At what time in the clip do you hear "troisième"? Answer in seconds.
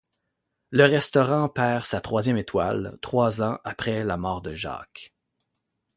2.01-2.37